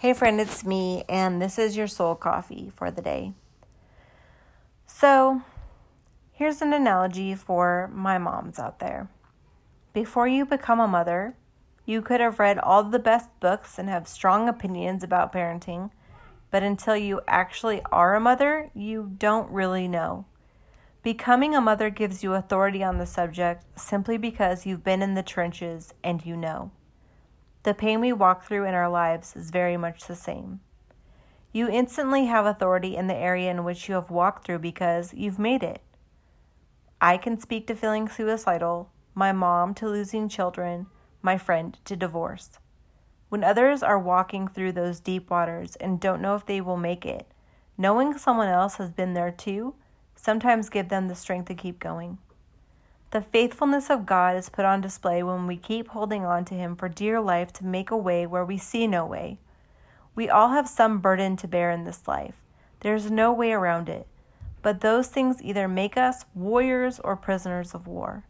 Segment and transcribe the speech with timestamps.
[0.00, 3.32] Hey, friend, it's me, and this is your soul coffee for the day.
[4.86, 5.42] So,
[6.30, 9.08] here's an analogy for my moms out there.
[9.92, 11.34] Before you become a mother,
[11.84, 15.90] you could have read all the best books and have strong opinions about parenting,
[16.52, 20.26] but until you actually are a mother, you don't really know.
[21.02, 25.24] Becoming a mother gives you authority on the subject simply because you've been in the
[25.24, 26.70] trenches and you know.
[27.68, 30.60] The pain we walk through in our lives is very much the same.
[31.52, 35.38] You instantly have authority in the area in which you have walked through because you've
[35.38, 35.82] made it.
[36.98, 40.86] I can speak to feeling suicidal, my mom to losing children,
[41.20, 42.52] my friend to divorce.
[43.28, 47.04] When others are walking through those deep waters and don't know if they will make
[47.04, 47.26] it,
[47.76, 49.74] knowing someone else has been there too
[50.16, 52.16] sometimes give them the strength to keep going.
[53.10, 56.76] The faithfulness of God is put on display when we keep holding on to Him
[56.76, 59.38] for dear life to make a way where we see no way.
[60.14, 62.34] We all have some burden to bear in this life.
[62.80, 64.06] There is no way around it.
[64.60, 68.24] But those things either make us warriors or prisoners of war.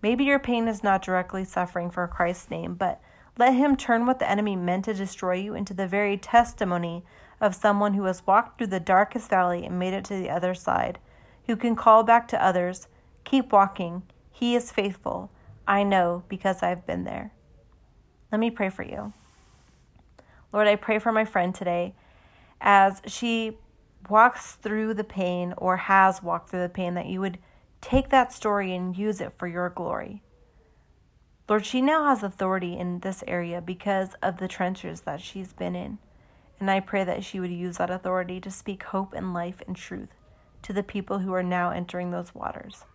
[0.00, 3.02] Maybe your pain is not directly suffering for Christ's name, but
[3.36, 7.04] let Him turn what the enemy meant to destroy you into the very testimony
[7.42, 10.54] of someone who has walked through the darkest valley and made it to the other
[10.54, 10.98] side,
[11.46, 12.88] who can call back to others
[13.28, 14.04] Keep walking.
[14.32, 15.30] He is faithful.
[15.66, 17.30] I know because I've been there.
[18.32, 19.12] Let me pray for you.
[20.50, 21.94] Lord, I pray for my friend today
[22.58, 23.58] as she
[24.08, 27.36] walks through the pain or has walked through the pain that you would
[27.82, 30.22] take that story and use it for your glory.
[31.50, 35.76] Lord, she now has authority in this area because of the trenches that she's been
[35.76, 35.98] in.
[36.58, 39.76] And I pray that she would use that authority to speak hope and life and
[39.76, 40.14] truth
[40.62, 42.86] to the people who are now entering those waters.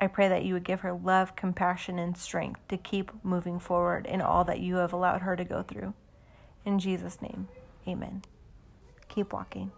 [0.00, 4.06] I pray that you would give her love, compassion, and strength to keep moving forward
[4.06, 5.94] in all that you have allowed her to go through.
[6.64, 7.48] In Jesus' name,
[7.86, 8.22] amen.
[9.08, 9.72] Keep walking.